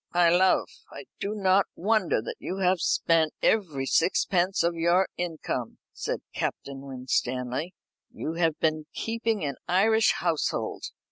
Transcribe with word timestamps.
"My 0.15 0.31
love, 0.31 0.67
I 0.91 1.05
do 1.19 1.35
not 1.35 1.67
wonder 1.75 2.23
that 2.23 2.37
you 2.39 2.57
have 2.57 2.79
spent 2.81 3.35
every 3.43 3.85
sixpence 3.85 4.63
of 4.63 4.73
your 4.73 5.07
income," 5.15 5.77
said 5.93 6.21
Captain 6.33 6.81
Winstanley. 6.81 7.75
"You 8.11 8.33
have 8.33 8.59
been 8.59 8.87
keeping 8.95 9.45
an 9.45 9.57
Irish 9.69 10.13
household. 10.13 10.85